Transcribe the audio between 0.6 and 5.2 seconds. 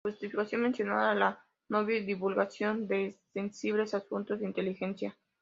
mencionaba la ""no divulgación de sensibles asuntos de inteligencia"".